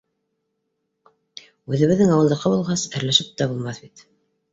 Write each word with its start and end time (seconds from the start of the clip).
—Үҙебеҙҙең 1.73 2.13
ауылдыҡы 2.13 2.53
булғас, 2.53 2.87
әрләшеп 3.01 3.29
тә 3.43 3.49
булмаҫ 3.53 3.83
бит 3.85 4.03